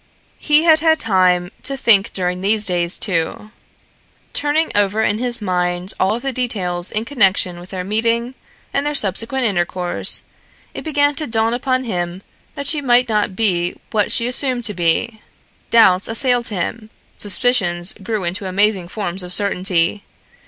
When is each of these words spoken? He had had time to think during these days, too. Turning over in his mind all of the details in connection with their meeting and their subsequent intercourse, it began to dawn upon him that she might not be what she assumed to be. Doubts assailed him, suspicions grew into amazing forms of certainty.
He 0.39 0.63
had 0.63 0.79
had 0.79 0.99
time 0.99 1.51
to 1.61 1.77
think 1.77 2.11
during 2.11 2.41
these 2.41 2.65
days, 2.65 2.97
too. 2.97 3.51
Turning 4.33 4.71
over 4.73 5.03
in 5.03 5.19
his 5.19 5.39
mind 5.43 5.93
all 5.99 6.15
of 6.15 6.23
the 6.23 6.33
details 6.33 6.91
in 6.91 7.05
connection 7.05 7.59
with 7.59 7.69
their 7.69 7.83
meeting 7.83 8.33
and 8.73 8.83
their 8.83 8.95
subsequent 8.95 9.45
intercourse, 9.45 10.23
it 10.73 10.83
began 10.83 11.13
to 11.13 11.27
dawn 11.27 11.53
upon 11.53 11.83
him 11.83 12.23
that 12.55 12.65
she 12.65 12.81
might 12.81 13.07
not 13.09 13.35
be 13.35 13.75
what 13.91 14.11
she 14.11 14.25
assumed 14.25 14.63
to 14.63 14.73
be. 14.73 15.21
Doubts 15.69 16.07
assailed 16.07 16.47
him, 16.47 16.89
suspicions 17.15 17.93
grew 18.01 18.23
into 18.23 18.47
amazing 18.47 18.87
forms 18.87 19.21
of 19.21 19.31
certainty. 19.31 20.03